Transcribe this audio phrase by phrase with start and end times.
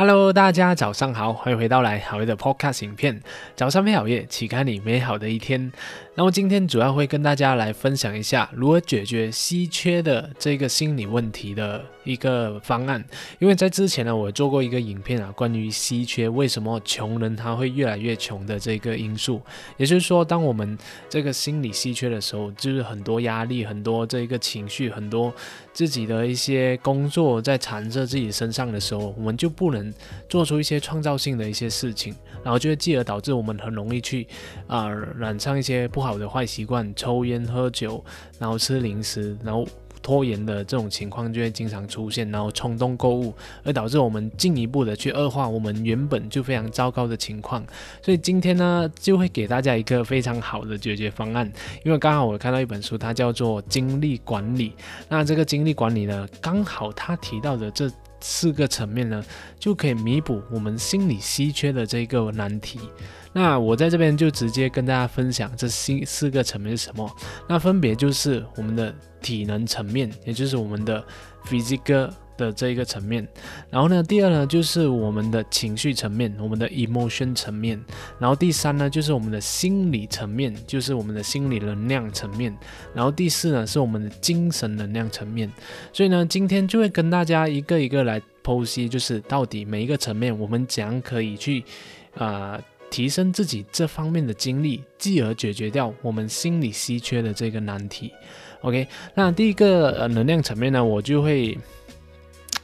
[0.00, 3.20] Hello，大家早上好，欢迎回到来好夜的 Podcast 影片。
[3.54, 5.70] 早上美好夜，启开你美好的一天。
[6.14, 13.04] 那么今天主要会跟大家来分享一下如何解决稀缺的这个心理问题的一个方案。
[13.38, 19.42] 因为在之前呢，我做过一个影片啊，关于稀缺为什么穷人他会越来越穷的这个因素。
[19.76, 20.78] 也就是说，当我们
[21.10, 25.32] 这个心理稀缺的时候，就是很多压力、很多这个情绪、很多
[25.74, 29.89] 自己的一些工作在缠着自己身上的时候，我们就不能
[30.28, 34.28] 做出一些创造性的一些事情，然后就会继而导致我们很容易去
[34.68, 36.20] 啊染上一些不好。
[36.20, 38.04] 的坏习惯，抽烟喝酒，
[38.38, 39.66] 然后吃零食，然后
[40.02, 43.32] 拖延的这种情况就会经常出现，然后冲动购物，
[43.64, 47.64] 而导致我们进一步的去恶化我们原本就非常糟糕的情况。
[48.02, 51.50] 所以今天呢，就会给大家一个非常好的解决方案。
[51.84, 54.74] 因为刚好我看到一本书，它叫做精力管理。
[55.08, 59.24] 那这个精力管理呢，刚好它提到的这四个层面呢，
[59.58, 62.78] 就可以弥补我们心理稀缺的这个难题。
[63.32, 67.08] 那我在这边就直接跟大家分享这四四个层面是什么？
[67.48, 71.04] 那分别就是我们的体能层面，也就是我们的
[71.46, 72.10] physical
[72.40, 73.26] 的这一个层面。
[73.70, 77.80] 然后呢，第二呢就是我们的情绪层面，我们的 emotion 层面。
[78.18, 82.56] 然后第三呢就是我们的心理层面，就是我们的心理能量层面。
[82.94, 85.48] 然后第四呢是我们的精神能量层面。
[85.92, 91.62] 所以呢，今天就会跟大家一个一个来剖析，就是到底每一个层面我们怎样可以去
[92.16, 92.60] 啊。
[92.90, 98.12] 提升自己这方面的精力，继而解决掉我们心理稀缺的这个难题。
[98.62, 101.56] OK，那第一个呃能量层面呢，我就会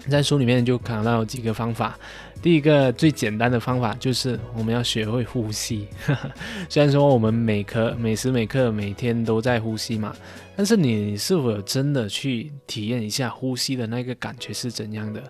[0.09, 1.99] 在书里面就看到几个方法。
[2.43, 5.89] 第一个最简单的方法就是我们要学会呼吸。
[6.69, 10.15] 虽然说我们每刻每时每刻每天都在呼吸嘛，
[10.55, 15.23] 但是你是否有真的去体验一下呼吸的那个感觉是怎样的？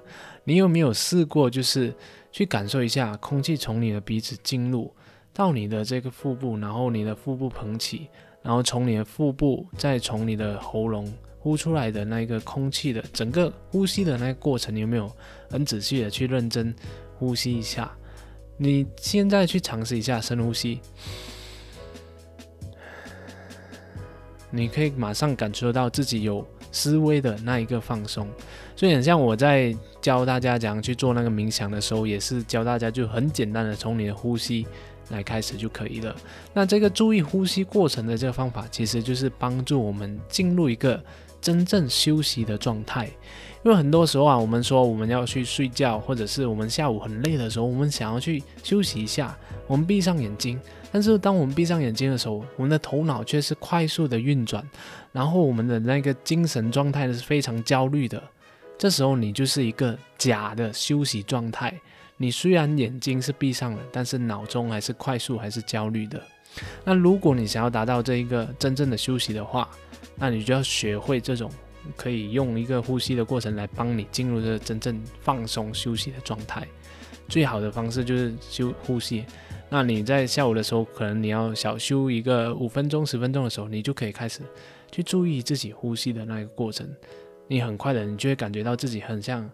[0.44, 1.94] 你有没有试过就是？
[2.32, 4.94] 去感受一下空气从你的鼻子进入
[5.32, 8.08] 到你的这个腹部，然后你的腹部膨起，
[8.42, 11.10] 然后从你的腹部再从你的喉咙
[11.46, 15.08] 呼出来的那一个空气的整个呼吸的那个过程，有没有
[15.48, 16.74] 很仔细的去认真
[17.20, 17.88] 呼吸一下？
[18.56, 20.80] 你现在去尝试一下深呼吸，
[24.50, 26.44] 你可以马上感受到自己有。
[26.72, 28.28] 思维的那一个放松，
[28.74, 34.66] 所以很像我在教大家怎样去做那个冥想的时候，也是教大家就很简单的从你的呼吸
[35.08, 36.14] 来开始就可以了。
[36.52, 41.02] 那这个注意呼吸过程的这个方法，其实就是帮助我们进入一个
[41.46, 43.06] 真正休息的状态。
[43.64, 50.60] 因为很多时候啊，我们说我们要去睡觉，或者是我们下午很累的时候，我们想要去休息一下，我们闭上眼睛。
[50.90, 54.68] 但是当我们闭上眼睛的时候，我们的头脑却是快速的运转，
[55.12, 58.20] 然后我们的那个精神状态是非常焦虑的。
[58.76, 61.72] 这时候你就是一个假的休息状态。
[62.16, 66.20] 你虽然眼睛是闭上了，但是脑中还是快速还是焦虑的。
[66.84, 69.68] 那如果你想要达到这一个真正的休息的话，
[70.16, 71.50] 那你就要学会这种
[71.96, 76.66] 可以用一个呼吸的过程来帮你进入这真正放松休息的状态。
[77.28, 79.24] 最好的方式就是休呼吸。
[79.68, 84.42] 那你在下午的时候，可能你要小休一个五分钟、十分钟的时候，你就可以开始
[84.92, 86.88] 去注意自己呼吸的那个过程。
[87.48, 89.50] 你很快的，你就会感觉到自己很像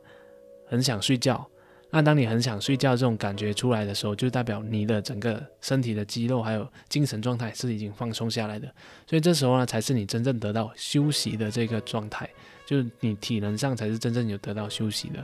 [0.67, 1.47] 很想睡觉。
[1.95, 8.67] 那当你很想睡觉这种感觉出来的时候，就代表你的整个身体的肌肉还有精神状态是已经放松下来的。
[9.07, 12.27] 所以这时候呢，才是你真正得到休息的这个状态，
[12.65, 15.23] 就是你体能上才是真正有得到休息的。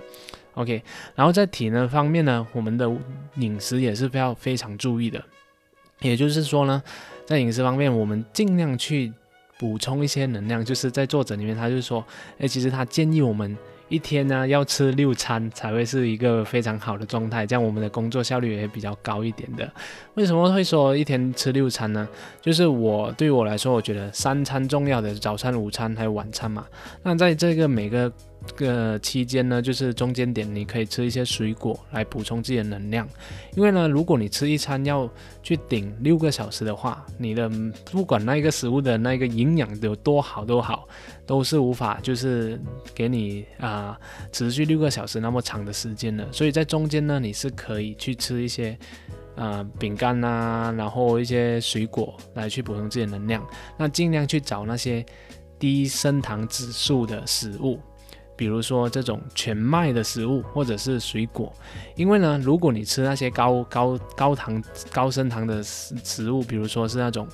[0.52, 0.82] OK，
[1.14, 2.86] 然后在体能方面呢，我们的
[3.36, 5.24] 饮食也是要非常注意的。
[6.02, 6.82] 也就是说呢，
[7.24, 9.10] 在饮食方面，我们尽量去
[9.58, 10.62] 补充一些能量。
[10.62, 12.04] 就是在作者里面，他就说，
[12.38, 13.56] 哎，其实他建议我们。
[13.88, 19.70] 一天呢要吃六餐才会是一个非常好的状态，这样我们的工作效率也比较高一点的。
[20.14, 22.08] 为什么会说一天吃六餐呢？
[22.40, 26.66] 就是我对于我来说，我觉得三餐重要的，早餐、午餐还有晚餐嘛。
[27.02, 28.12] 那在这个每个
[28.56, 33.08] 个期间呢，就是中间点，你可以吃一些水果来补充自己的能量。
[33.56, 35.08] 因为呢，如果你吃一餐要
[35.42, 37.50] 去顶六个小时的话，你的
[37.90, 40.86] 不管那个食物的那个营养有多好都好，
[41.28, 42.58] 都是无法就是
[42.94, 44.00] 给你啊
[44.32, 46.26] 持续六个小时那么长的时间的。
[46.32, 48.76] 所以在中间呢，你是可以去吃一些
[49.36, 53.46] 啊饼干呐，然后一些水果来去补充自己的能量。
[53.76, 55.04] 那尽量去找那些
[55.58, 57.78] 低升糖指数的食物。
[58.34, 61.52] 比如说这种全麦的食物或者是水果，
[61.96, 67.26] 因为呢，如果你吃那些高高高糖高升糖的食食物，比如说是那种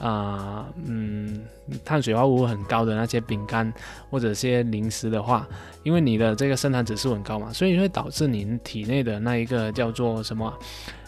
[0.00, 1.44] 啊嗯
[1.84, 3.72] 碳水化合物很高的那些饼干
[4.10, 5.46] 或者些零食的话，
[5.82, 10.52] 因为你的这个升糖指数很高嘛，所以会导致你体内的那一个叫做什么？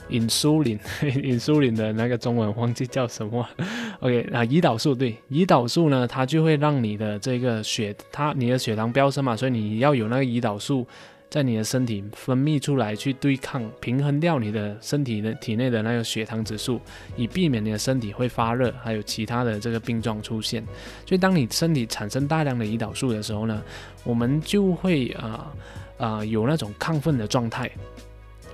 [0.08, 0.76] 隐苏林，
[1.22, 3.46] 隐苏林的那个中文忘记叫什么。
[4.00, 10.84] OK 啊，胰岛素对，胰岛素呢，它就会让你的这个血，它你的血糖飙升嘛，所以你要有那个胰岛素
[11.31, 16.81] 在你的身体分泌出来，去对抗平衡掉你的身体的体内的那个血糖指数，
[17.17, 20.61] 以避免你的身体会发热，还有其他的这个病状出现。
[21.06, 23.62] 所以当你身体产生大量的胰岛素的时候呢，
[24.03, 25.53] 我们就会啊
[25.99, 27.71] 啊有那种亢奋的状态。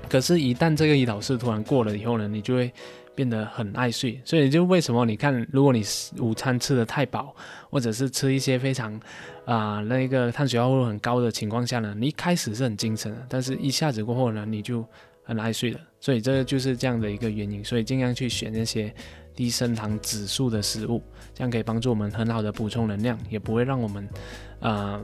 [0.08, 2.72] 可是，一旦这个胰岛素突然过了以后呢，你就会
[3.14, 4.20] 变得很爱睡。
[4.24, 5.82] 所以，就为什么你看，如果你
[6.18, 7.34] 午餐吃的太饱，
[7.70, 8.98] 或者是吃一些非常
[9.44, 14.84] 啊那个碳水化合物很高的情况下呢，你一开始是很精神的，但是一下子过后呢，你就
[15.22, 15.80] 很爱睡了。
[16.00, 17.64] 所以，这就是这样的一个原因。
[17.64, 18.94] 所以，尽量去选那些
[19.36, 21.00] 低升糖指数的食物，
[21.32, 24.08] 这样可以帮助我们很好的补充能量，也不会让我们。
[24.58, 24.98] 啊，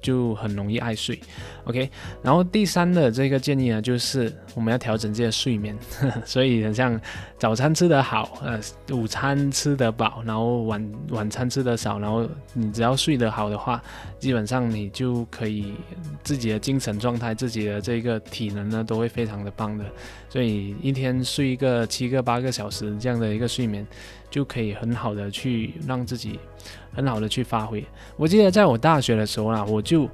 [0.00, 1.18] 就很容易爱睡
[1.64, 1.90] ，OK。
[2.22, 5.76] 然后第三的这个建议呢，就是我们要调整自己的睡眠。
[6.24, 6.98] 所以很像
[7.36, 8.60] 早餐吃得好，呃，
[8.92, 13.82] 午餐吃得饱，然后晚晚餐吃得少，然后你只要睡得好的话，
[14.20, 15.74] 基本上你就可以
[16.22, 19.84] 自己的精神状态、自己的这个体能呢，都会非常的棒的。
[20.30, 23.86] 所以一天睡一个七个八个小时这样的一个睡里面，
[24.30, 26.38] 就可以很好的去让自己。
[26.94, 27.84] 很好的去发挥。
[28.16, 30.08] 我记得在我大学的时候呢，我就，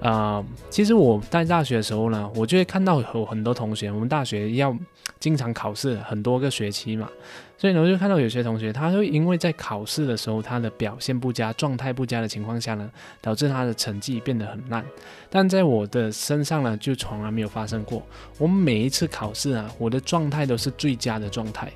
[0.00, 4.76] 呃，其实我在大学的时候呢，我就会看到有很多同学，我们大学要
[5.18, 7.08] 经常考试，很多个学期嘛，
[7.56, 12.88] 所以呢，我就看到有些同学，他会因为在考试的时候他的表现不佳、状态不佳的情况下呢，
[13.22, 14.84] 导致他的成绩变得很烂。
[15.30, 18.02] 但在我的身上呢，就从来没有发生过。
[18.38, 21.72] 我们每一次考试啊，我的状态都是最佳的状态。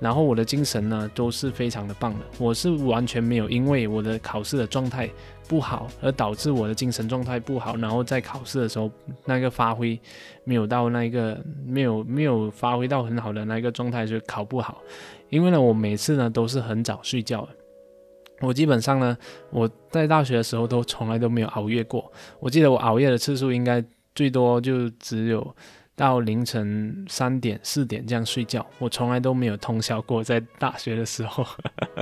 [0.00, 5.10] 然后我的精神呢都是非常的棒的，我是完全没有因为我的考试的状态
[5.48, 8.90] 不好而导致我的精神状态不好，然后在考试的时候
[9.24, 9.98] 那个发挥
[10.44, 11.36] 没有到那个
[11.66, 14.80] 没有没有发挥到很好的那个状态就考不好，
[15.30, 17.48] 因为呢我每次呢都是很早睡觉的，
[18.40, 19.16] 我基本上呢
[19.50, 23.84] 我在大学的时候都从来都没有熬夜过，我记得我熬夜的次数应该
[24.14, 25.56] 最多就只有。
[25.98, 30.22] 到凌晨三点四点这样睡觉，我从来都没有通宵过。
[30.22, 31.44] 在大学的时候，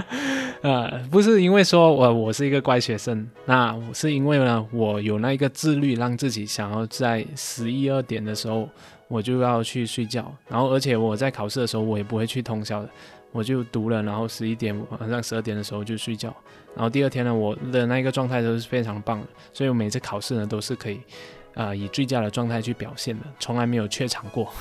[0.60, 8.68] 呃，不是因为说我我是一个乖学生，那是因为呢，我有那一个自律，让自己想要在十一二点的时候
[9.08, 10.30] 我就要去睡觉。
[10.46, 12.90] 然后，而且我在考试的时候，我也不会去通宵的，
[13.32, 16.28] 我就读了，然后十一点晚上十二点的时候就睡觉。
[16.74, 21.00] 然后第二天呢，我的那个状态都是非常棒的，所以我每次考试呢都是可以。
[21.56, 24.52] 啊，以最佳的状态去表现的，从来没有怯场过。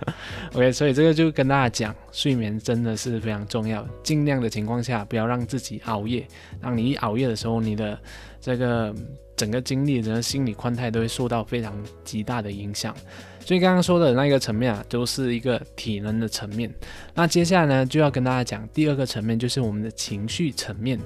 [0.52, 6.28] OK，所以这个就跟大家讲，睡眠真的是非常重要，尽量的情况下不要让自己熬夜。
[6.60, 7.98] 当你一熬夜的时候，你的
[8.38, 8.94] 这个
[9.34, 12.94] 整个精力、整个心理状态都会受到非常极大的影响。
[13.40, 16.72] 所以刚刚说的那个层面啊，都是一个体能的层面。
[17.14, 21.00] 那接下来呢，就要跟大家讲第二个层面，就是我们的情绪层面。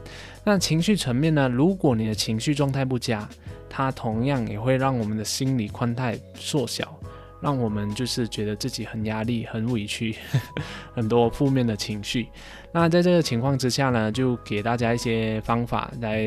[0.49, 3.29] 那情绪层面呢，如果你的情绪状态不佳，
[3.69, 6.97] 它同样也会让我们的心理宽态缩小，
[7.41, 10.15] 让我们就是觉得自己很压力、很委屈，
[10.95, 12.29] 很多负面的情绪。
[12.71, 16.23] 那在这个情况之下呢，就给大家一些方法来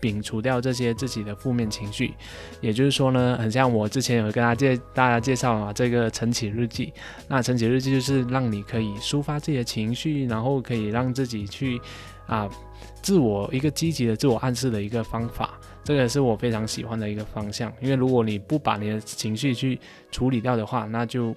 [0.00, 2.14] 摒除掉这些自己的负面情绪。
[2.60, 6.92] 也就是说呢，很像我之前有跟大家介大家介绍啊，这个晨起日记。
[7.26, 11.80] 那晨起日记就是让你可以抒发自己的情绪，然后可以让自己去
[12.26, 12.48] 啊，
[13.02, 15.58] 自我一个积极的自我暗示的一个方法。
[15.82, 19.78] 这个是我非常喜欢的一个方向，因为如果你不把你的情绪去
[20.10, 21.36] 处理掉的话，那就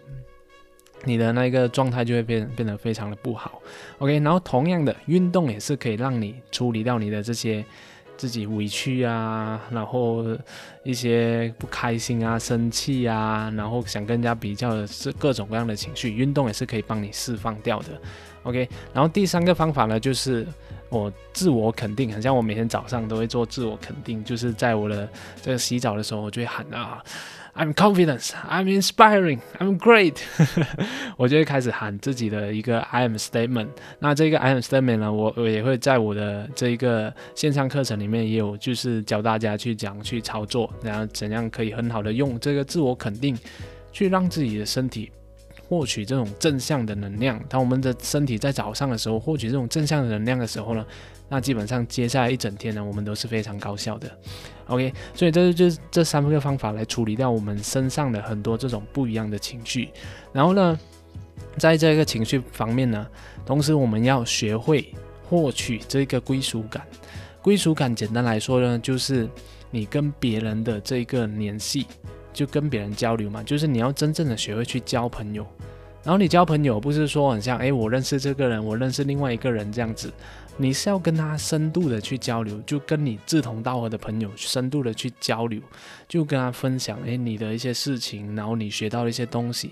[1.03, 3.61] 你的那个状态就会变变得非常的不好。
[3.97, 7.61] OK，然后同样的运动也是可以让你处理掉你的这些
[8.15, 10.23] 自己委屈啊，然后
[10.85, 17.87] 一些不开心啊、生气啊，然后想跟人家比较的是各种各样的情绪，运动也是可以帮你释放掉的。
[18.43, 20.47] OK，然后第三个方法呢，就是。
[20.89, 25.07] 我自我肯定，很像我每天早上都会做自我肯定，就是在我的
[25.41, 27.03] 这个洗澡的时候，我就会喊啊
[27.55, 30.17] ，I'm confident, I'm inspiring, I'm great，
[31.17, 33.69] 我就会开始喊自己的一个 I am statement。
[33.99, 43.37] 那这个 I am statement 呢，我我也会在我的这一个线上课程里面也有，就是教大家去讲去操作，然后怎样可以很好的用这个自我肯定
[43.91, 45.11] 去让自己的身体
[45.67, 47.37] 获取这种正向的能量。
[47.49, 50.85] 当我们的身体在早上的时候获取这种正向的能量的时候呢，
[51.27, 54.09] 那基本上接下来一整天呢，我们都是非常高效的。
[54.67, 59.89] OK，所以这就是这三个方法来处理掉我们身上的很多这种不一样的情绪。
[60.31, 60.79] 然后呢，
[61.57, 63.05] 在这个情绪方面呢，
[63.45, 64.93] 同时我们要学会
[65.29, 66.85] 获取这个归属感。
[67.41, 69.29] 归属感简单来说呢，就是
[69.71, 71.87] 你跟别人的这个联系。
[72.37, 75.43] 就跟别人交流嘛，就是你要真正的学会去交朋友。
[76.03, 80.13] 然后你交朋友不是说很像，诶，我认识这个人，我认识另外一个人这样子，
[80.55, 85.59] 你是要跟他深度的去交流，就跟你志同道合的朋友深度的去交流，
[86.07, 89.71] 就跟他分享，诶，你的一些事情，然后你学到的一些东西，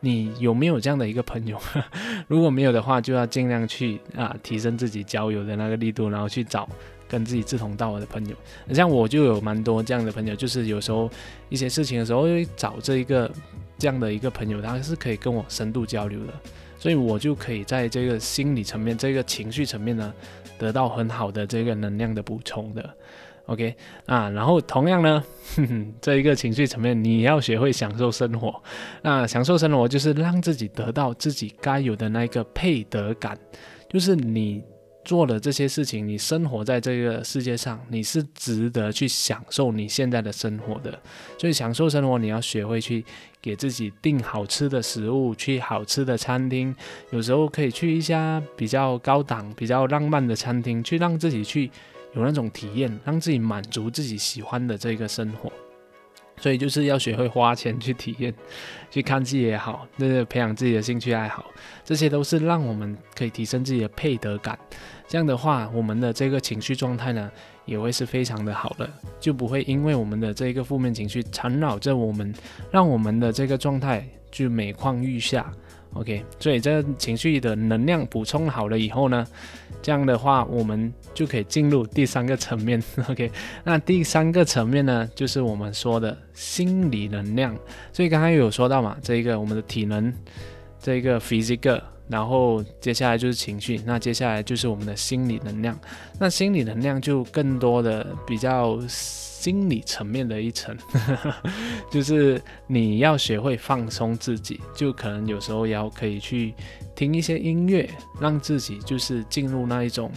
[0.00, 1.58] 你有没有这样的一个朋友？
[2.28, 6.68] 如果没有的话，就要尽量去啊，提升自己交友的那个力度，然后去找。
[7.12, 8.34] 跟自己志同道合的朋友，
[8.72, 11.10] 像我就有蛮多这样的朋友，就是有时候
[11.50, 13.30] 一些事情的时候会找这一个
[13.76, 16.32] 这样的一个朋友，他是可以跟我深度交流的，
[16.78, 20.10] 所以我就可以在这个心理层面、这个情绪层面呢，
[20.56, 22.94] 得到很好的这个能量的补充的。
[23.44, 23.76] OK
[24.06, 25.22] 啊，然后同样呢，
[26.00, 28.58] 这一个情绪层面，你要学会享受生活。
[29.02, 33.38] 那享受生活就是让自己得到自己该有的那个配得感，
[33.90, 34.64] 就是你。
[35.04, 40.96] 做了这些事情，你生活在这个世界上，你是值得去享受你现在的生活的。
[41.38, 43.04] 所以享受生活，你要学会去
[43.40, 46.74] 给自己订好吃的食物，去好吃的餐厅，
[47.10, 51.68] 有时候可以去一家比较高档、比较浪漫的餐厅，去让自己去
[52.14, 55.50] 有那种体验，让自己满足自己喜欢的这个生活。
[56.42, 58.34] 所以就是要学会花钱去体验，
[58.90, 61.44] 去看戏也好，那个培养自己的兴趣爱好，
[61.84, 64.58] 这些都是让我们可以提升自己的配得感。
[65.06, 67.30] 这样的话，我们的这个情绪状态呢，
[67.64, 72.34] 也会是非常的好的，就不会因为我们的这个负面情绪缠绕着我们，
[72.72, 75.52] 让我们的这个状态就每况愈下。
[75.94, 79.26] OK，所以这情绪的能量补充好了以后呢，
[79.82, 82.82] 这样的话我们就可以进入第三个层面。
[83.10, 83.30] OK，
[83.62, 87.54] 那第三个层面呢，就是我们说的心理能量。
[87.92, 90.12] 所以刚才有说到嘛，这一个我们的体能，
[90.80, 95.78] 这一个 physical，然后接下来就是情绪，那接下来就是我们的心理能量。
[96.18, 98.78] 那心理能量就更多的比较。
[99.42, 100.76] 心理层面的一层，
[101.90, 106.54] 就是你要学会放松自己，就可能有时候要可以去
[106.94, 110.12] 听一些音乐，让自己就是进入那一种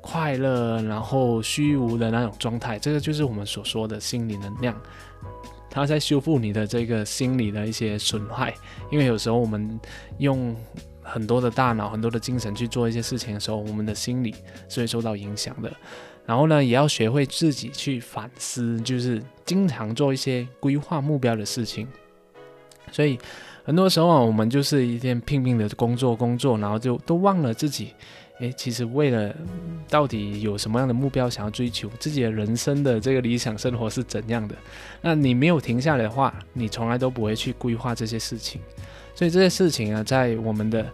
[0.00, 2.78] 快乐，然后虚无的那种状态。
[2.78, 4.74] 这个就是我们所说的心理能量，
[5.68, 8.54] 它在修复你的这个心理的一些损害。
[8.90, 9.78] 因为有时候我们
[10.16, 10.56] 用
[11.02, 14.34] 很多的大脑、很多的精神去做一些事情的时候，我们的心理
[14.66, 15.70] 是会受到影响的。
[16.24, 21.86] 然后呢，也要学会自己去反思，就是经常做一些规划目标的事情。
[22.90, 23.18] 所以
[23.64, 27.92] 很多时候啊，我们就是一天拼命的工作工作，然后就都忘了自己。
[28.40, 29.32] 诶，其实为了
[29.88, 34.56] 到底有什么样的目标想要追求，自己的人生的这个理想生活是怎样的？
[35.00, 38.60] 那你没有停下来的话，你从来都不会去规划这些事情。
[39.14, 40.84] 所以这些事情啊，在我们的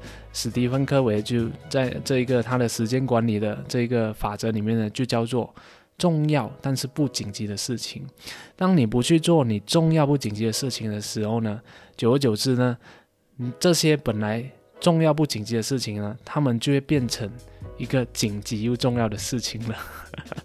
[0.41, 5.53] 史蒂芬·科维就在这一个他的时间管理的这个法则里面呢，就叫做
[5.97, 8.07] 重要但是不紧急的事情。
[8.55, 11.61] 当你不去做你重要不紧急的事情的时候呢，
[11.97, 12.79] 久而久之呢，
[13.59, 17.29] 这些本来重要不紧急的事情呢，他们就会变成
[17.77, 19.77] 一个紧急又重要的事情了。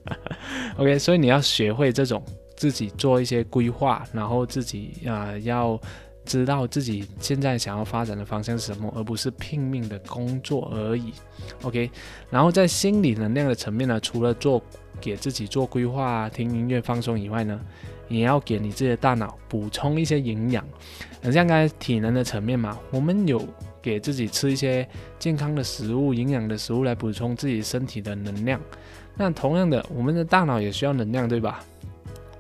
[0.78, 2.26] OK，所以你要学会这种
[2.58, 5.80] 自己做一些规划，然后自己啊要。
[6.26, 11.14] 知道自己现在想要发展的方向是什么，而不是拼命的工作而已。
[11.64, 11.90] OK，
[12.30, 14.62] 然后在心理能量的层面呢，除了做
[15.02, 17.60] 给自己做规划、听音乐放松以外呢，
[18.08, 20.66] 也要给你自己的大脑补充一些营养。
[21.22, 23.42] 很像刚才体能的层面嘛，我们有
[23.82, 24.88] 给自己吃一些
[25.20, 28.60] 健康的食物、营养的食物来补充自己身体的能量。
[29.16, 31.64] 那同样的，我们的大脑也需要能量，对吧？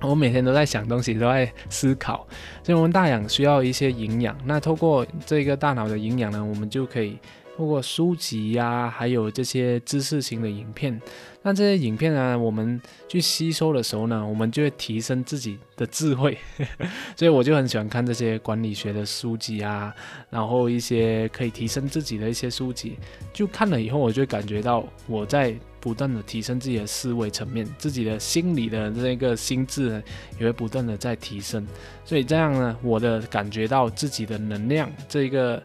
[0.03, 2.27] 我每天都在想东西，都在思考，
[2.63, 4.37] 所以我们大脑需要一些营养。
[4.45, 7.17] 那透过这个大脑的营养呢，我们就可以
[7.55, 10.99] 通过书籍呀，还有这些知识型的影片。
[11.41, 16.37] 那这些影片呢，我们去吸收的时候呢，我们就会提升自己的智慧。
[17.15, 19.93] 所以我就很喜欢看这些管理学的书籍啊，
[20.29, 22.97] 然后一些可以提升自己的一些书籍。
[23.33, 25.55] 就看了以后，我就感觉到我在。
[25.83, 30.01] 不断的提升自己的思维层面，自己的心理的这个心智，
[30.39, 31.67] 也会不断的在提升。
[32.05, 35.61] 所以这样呢，我的感觉到自己的能量，这个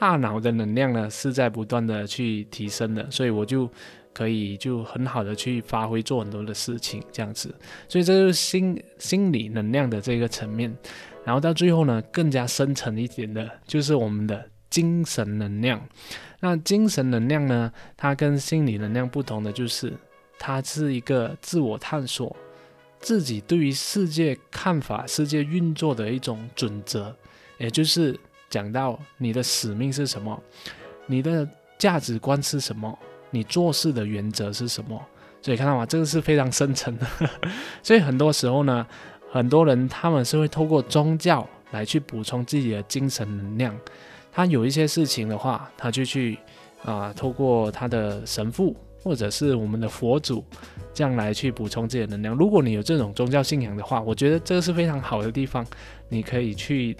[0.00, 3.08] 大脑的能量呢，是在不断的去提升的。
[3.10, 3.70] 所以我就
[4.14, 7.54] 可以就很好的去发挥做很多的事情，这样子。
[7.86, 10.74] 所以这就是心心理能量的这个层面。
[11.22, 15.78] 然后到最后呢，更加深层一点的，就是我们的精神能量。
[16.40, 19.92] 那精神能量呢，它跟心理能量不同的就是，
[20.38, 22.34] 它是一个自我探索
[22.98, 27.14] 自己对于世界看法、世界运作的一种准则，
[27.58, 28.18] 也就是
[28.50, 30.38] 讲到你的使命是什么，
[31.06, 32.98] 你的价值观是什么，
[33.30, 35.00] 你做事的原则是什么。
[35.40, 35.86] 所以看到吗？
[35.86, 37.06] 这个是非常深层的。
[37.82, 38.86] 所以很多时候呢，
[39.30, 43.74] 很多人他们是会透过宗教来去补充自己的精神能量。
[44.30, 46.38] 他有一些事情的话，他就去
[46.84, 50.44] 啊，透过他的神父或者是我们的佛祖
[50.92, 52.34] 这样来去补充自己的能量。
[52.34, 55.66] 如果你有这种宗教信仰的话，我觉得这个是非常好的地方，
[56.10, 56.94] 你可以去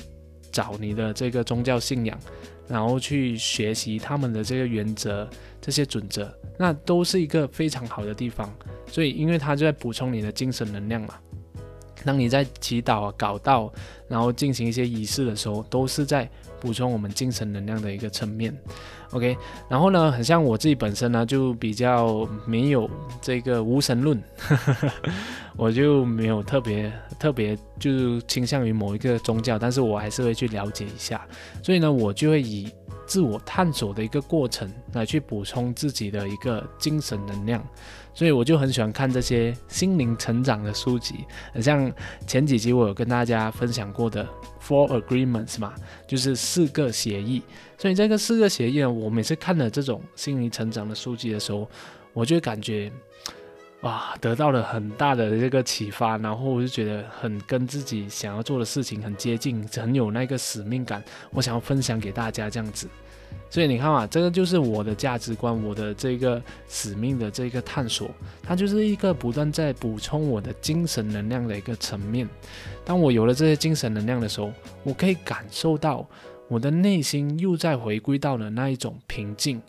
[0.51, 2.19] 找你的这个宗教信仰，
[2.69, 5.29] 然后去学习他们的这个原则。
[5.63, 8.51] 这些准则，那都是一个非常好的地方。
[8.87, 11.15] 所以，因为它就在补充你的精神能量嘛。
[12.05, 13.73] 当你在祈祷、啊、搞道，
[14.09, 16.29] 然后进行一些仪式的时候，都是在
[16.61, 18.57] 补充我们精神能量的一个层面。
[19.11, 19.37] OK，
[19.69, 22.89] 然后呢，很像我自己本身呢，就比较没有
[23.21, 24.23] 这个无神论，
[25.57, 31.27] 我就没有特别特别就倾向于某一个宗教，但是我还是会去了解一下。
[31.63, 32.69] 所以呢，我就会以。
[33.07, 37.61] 自我探索的一个过程，来去补充自己的一个精神能量，
[38.13, 41.93] 所以我就很喜欢看这些心灵成长的书籍，很像
[42.27, 44.27] 前几集我有跟大家分享过的
[44.63, 45.75] Four Agreements 嘛，
[46.07, 47.43] 就是四个协议。
[47.79, 51.69] 所以这个四个协议呢，我每次看了这种心灵成长的书籍的时候，
[52.13, 52.93] 我就感觉。
[53.83, 62.87] 哇，得到了很大的这个启发，然后我就觉得很跟自己想要做的事情很接近，很有那个使命感，我想要分享给大家这样子。
[63.49, 68.11] 所以你看嘛，这个就是我的价值观，我的这个使命的这个探索，
[68.43, 72.29] 它就是一个不断在补充我的精神能量的一个层面。
[72.85, 76.07] 当我有了这些精神能量的时候，我可以感受到
[76.49, 79.63] 我的内心又在回归到了那一种平静。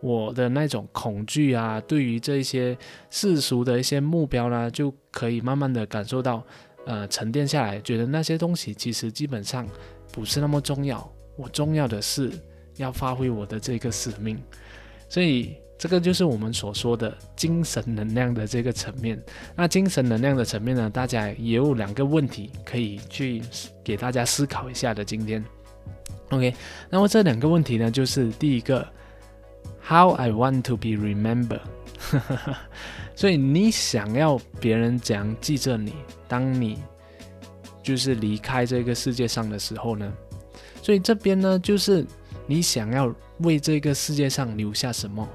[0.00, 2.78] 我的那种恐惧啊，对于这些
[3.10, 6.40] 世俗的一些目标呢，就可以慢慢的感受到，
[6.86, 9.66] 呃，沉淀下来，觉得那些东西其实基本上
[10.12, 11.10] 不是那么重要。
[11.36, 12.30] 我重要的是
[12.76, 14.38] 要发挥我的这个使命，
[15.08, 19.20] 所以这个就是我们所说的精神能量的这个层面。
[19.56, 23.42] 那精神能量的层面呢，大家也有两个问题可以去
[23.82, 25.04] 给大家思考一下的。
[25.04, 25.44] 今天
[26.30, 26.54] ，OK，
[26.88, 28.86] 那么这两个问题呢，就是第一个。
[29.82, 31.60] How I want to be remembered，
[33.16, 35.94] 所以你想要别人怎样记着你？
[36.28, 36.78] 当你
[37.82, 40.12] 就是离开这个世界上的时候呢？
[40.82, 42.04] 所以这边呢，就是
[42.46, 45.26] 你想要为这个世界上留下什么？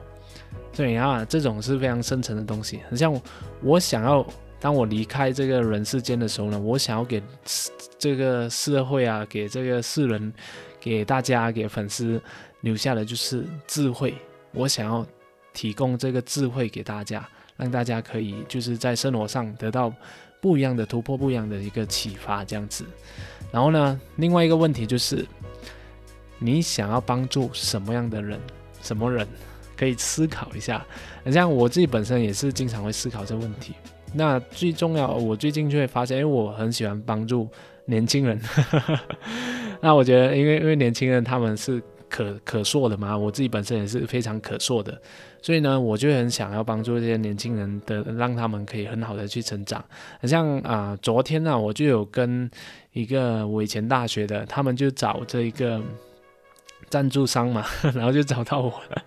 [0.71, 2.81] 对啊，这种是非常深层的东西。
[2.89, 3.19] 很像
[3.61, 4.23] 我想要，
[4.59, 7.21] 当我离开这个人世间的时候呢，我想要给
[7.97, 10.31] 这个社会啊，给这个世人，
[10.79, 12.21] 给大家，给粉丝
[12.63, 14.15] 留下的就是智慧。
[14.53, 15.05] 我想要
[15.51, 19.93] 提供这个智慧给大家，让大家可以就是在生活上得到
[20.39, 22.85] 不一样的突破，不一样的一个启发，这样子。
[23.51, 25.25] 然后呢，另外一个问题就是，
[26.39, 28.39] 你想要帮助什么样的人？
[28.81, 29.27] 什么人？
[29.75, 30.85] 可以思考一下。
[31.31, 33.73] 像我自己本身也是经常会思考这个问题。
[34.13, 37.49] 那最重要，我最近就会发现，因为我很喜欢帮助
[37.85, 38.39] 年轻人。
[39.81, 41.83] 那我觉得，因为因为年轻人他们是。
[42.13, 45.01] 可可塑的嘛，我自己本身也是非常可塑的，
[45.41, 49.83] 所以呢，我就很想要帮助这些年轻人的，让他们可以很好的去成长。
[50.19, 52.47] 很像啊，昨天呢，我就有跟
[52.91, 55.81] 一个我以前大学的，他们就找这一个
[56.87, 59.01] 赞助商嘛， 然后就找到我了，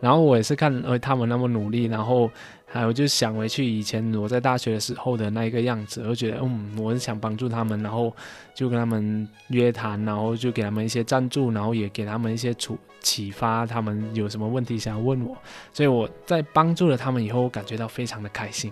[0.00, 2.28] 然后我也是看呃他们那么努力，然后。
[2.70, 8.14] 还有就想回去以前我在大学的时候的那一个样子，我觉得嗯，我是想帮助他们，然后
[8.54, 15.34] 就跟他们约谈，然后就给他们一些赞助，然后也给他们一些处启发，他们有什么问题想要问我，
[15.72, 18.70] 所以我在帮助了他们以后，我感觉到非常的开心。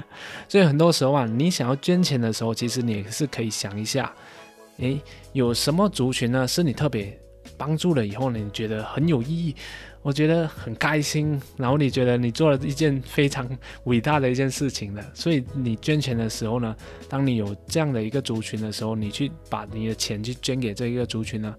[0.46, 4.12] 所以很多时候啊，你想要捐钱的时候，其实你也是可以想一下，
[4.76, 5.00] 诶，
[5.32, 7.18] 有什么族群呢是你特别
[7.56, 9.56] 帮助了以后呢，你觉得很有意义？
[10.08, 13.46] 我觉得很开心，然后你觉得你做了一件非常
[13.84, 16.74] 伟大的一件事情了，所以你捐钱的时候呢，
[17.10, 21.54] 当你有这样的一个族群的时候，你去把你的钱去捐给这一个族群呢，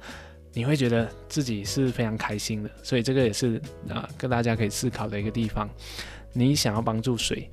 [0.51, 5.69] 你会觉得自己是非常开心的，所以这个也是啊，跟大家可以思考的一个地方。
[6.33, 7.47] 你想要帮助谁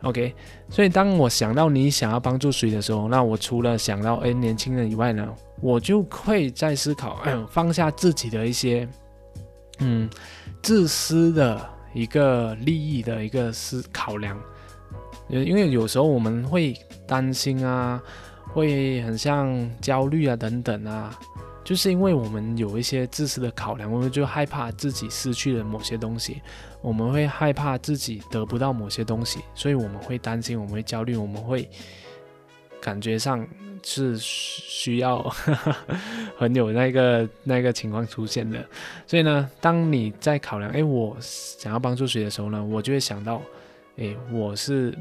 [0.00, 0.34] ？OK，
[0.68, 8.88] 所以当我想到你想要帮助谁的时候，那我除了想到诶年轻人以外呢，我就会在思考，放下自己的一些。
[9.84, 10.08] 嗯，
[10.62, 11.60] 自私的
[11.92, 14.40] 一个利益的一个思考量，
[15.28, 16.74] 因为有时候我们会
[17.06, 18.00] 担心啊，
[18.52, 21.18] 会很像焦虑啊等等啊，
[21.64, 26.40] 就是因为我们有一些自私的考量，我们就害怕自己失去了某些东西，
[26.80, 31.68] 我们会害怕自己得不到某些东西，所以我们会担心，我们会焦虑，我们会
[32.82, 33.46] 感觉上
[33.82, 35.22] 是需要
[36.36, 38.62] 很有那个那个情况出现的。
[39.06, 43.40] 所以呢，当你在考量，哎，我想要帮助谁的时候呢，我就会想到，
[43.96, 44.92] 哎，我是。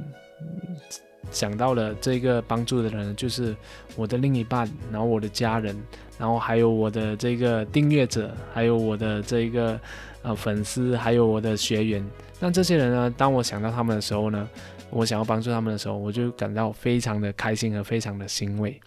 [1.30, 3.56] 想到了这个帮助的人就是
[3.96, 5.80] 我的另一半，然后我的家人，
[6.18, 9.80] 然后还有我的这个订阅者，还有我的这个
[10.24, 12.04] 呃粉丝，还有我的学员。
[12.40, 14.50] 那这些人呢，当我想到他们的时候呢，
[14.92, 18.80] 我想要帮助他们的时候，我就感到非常的开心和非常的欣慰。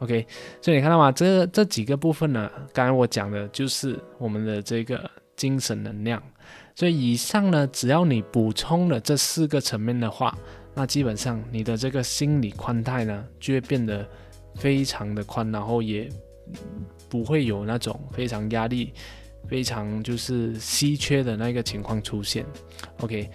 [0.00, 0.26] OK，
[0.60, 1.10] 所以你看到吗？
[1.10, 6.22] 这这几个部分呢，刚才我讲的就是我们的这个精神能量。
[6.74, 10.36] 所以以上呢，只要你补充了这四个层面的话。
[10.78, 14.06] 那基本上你的这个心理宽带呢，就会变得
[14.56, 16.06] 非常的宽，然后也
[17.08, 18.92] 不会有那种非常压力、
[19.48, 22.44] 非常就是稀缺的那个情况出现。
[23.00, 23.30] OK，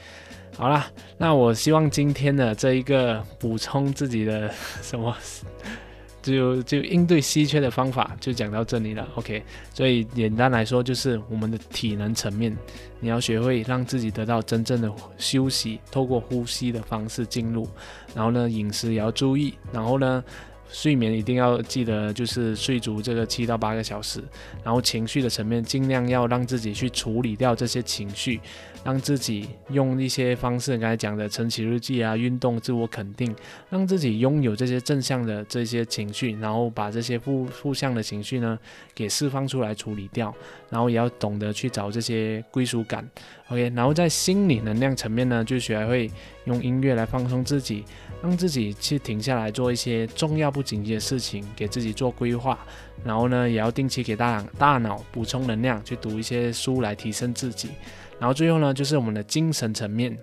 [0.55, 5.15] 好啦，那我希望今天的这一个补充自己的什么。
[6.21, 9.43] 就就应对稀缺的方法就讲到这里了，OK。
[9.73, 12.55] 所以简单来说，就是我们的体能层面，
[12.99, 17.67] 你要学会让自己得到真正的休息，透过呼吸的方式进入。
[18.13, 19.55] 然后呢，饮食也要注意。
[19.73, 20.23] 然后呢。
[20.73, 24.23] 睡眠一定要记得，就是睡足这个七到八个小时。
[24.63, 28.39] 然后情绪的层面，尽量要让自己去处理掉这些情绪，
[28.83, 33.35] 让自己用一些方式，刚才讲的晨起日记啊、运动、自我肯定，
[33.69, 38.57] 让自己拥有这些正向的这些情绪，然后把这些负负向的情绪呢
[38.95, 40.33] 给释放出来处理掉。
[40.69, 43.05] 然后也要懂得去找这些归属感
[43.49, 43.69] ，OK。
[43.75, 46.09] 然后在心理能量层面呢，就学会
[46.45, 47.83] 用音乐来放松自己。
[48.21, 52.55] 让自己去停下来做一些重要不紧急的事情，给自己做规划，
[53.03, 57.69] 然后呢，也要定期给大大脑补充能量，去读一些书来提升自己。
[58.21, 60.15] 然后最后呢，就是我们的精神层面，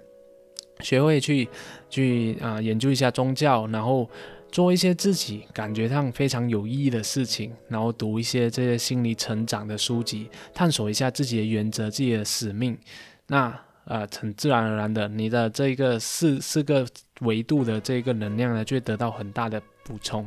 [0.82, 1.48] 学会去
[1.90, 4.08] 去啊研究一下宗教，然后
[4.52, 12.78] 做一些自己感觉上非常有意义的事情，然后读一些这些心理成长的书籍，探索一下自己的原则、自己的使命。
[13.26, 13.52] 那
[13.86, 16.86] 呃，很自然而然的，你的这个四四个
[17.22, 20.24] 维度的这个能量呢，就会得到很大的补充。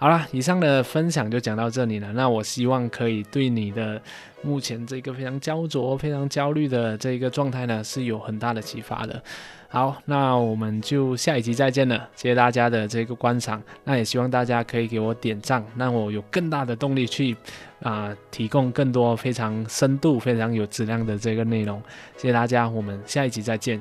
[0.00, 2.10] 好了，以上的分享就讲到这里了。
[2.14, 4.00] 那我希望可以对你的
[4.40, 9.22] 目前这个非常焦灼、非常焦虑的这个状态呢，是有很大的启发的。
[9.68, 12.08] 好，那我们就下一集再见了。
[12.16, 17.36] 谢谢大家的这个观赏，那也希望大家可以给我点赞，让我有更大的动力去
[17.82, 21.78] 啊提供更多非常深度、非常有质量的这个内容。
[22.16, 23.78] 谢谢大家，我们下一集再见。